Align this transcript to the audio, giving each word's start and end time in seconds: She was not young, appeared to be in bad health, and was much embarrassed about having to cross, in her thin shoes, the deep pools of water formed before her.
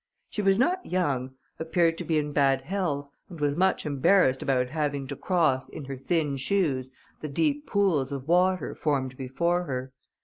She 0.31 0.41
was 0.41 0.57
not 0.57 0.83
young, 0.83 1.35
appeared 1.59 1.95
to 1.99 2.03
be 2.03 2.17
in 2.17 2.31
bad 2.33 2.61
health, 2.61 3.07
and 3.29 3.39
was 3.39 3.55
much 3.55 3.85
embarrassed 3.85 4.41
about 4.41 4.69
having 4.69 5.05
to 5.05 5.15
cross, 5.15 5.69
in 5.69 5.85
her 5.85 5.95
thin 5.95 6.37
shoes, 6.37 6.91
the 7.19 7.27
deep 7.29 7.67
pools 7.67 8.11
of 8.11 8.27
water 8.27 8.73
formed 8.73 9.15
before 9.15 9.65
her. 9.65 9.93